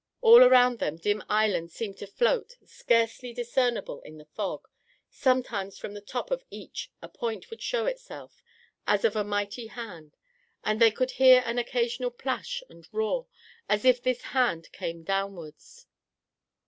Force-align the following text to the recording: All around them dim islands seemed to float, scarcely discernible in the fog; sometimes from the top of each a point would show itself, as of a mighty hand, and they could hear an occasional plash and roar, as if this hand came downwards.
All 0.21 0.41
around 0.43 0.79
them 0.79 0.97
dim 0.97 1.23
islands 1.29 1.75
seemed 1.75 1.95
to 1.97 2.07
float, 2.07 2.57
scarcely 2.65 3.33
discernible 3.33 4.01
in 4.01 4.17
the 4.17 4.25
fog; 4.25 4.67
sometimes 5.11 5.77
from 5.77 5.93
the 5.93 6.01
top 6.01 6.31
of 6.31 6.43
each 6.49 6.91
a 7.03 7.07
point 7.07 7.51
would 7.51 7.61
show 7.61 7.85
itself, 7.85 8.41
as 8.87 9.05
of 9.05 9.15
a 9.15 9.23
mighty 9.23 9.67
hand, 9.67 10.15
and 10.63 10.79
they 10.81 10.89
could 10.89 11.11
hear 11.21 11.43
an 11.45 11.59
occasional 11.59 12.09
plash 12.09 12.63
and 12.67 12.89
roar, 12.91 13.27
as 13.69 13.85
if 13.85 14.01
this 14.01 14.23
hand 14.33 14.71
came 14.71 15.03
downwards. 15.03 15.85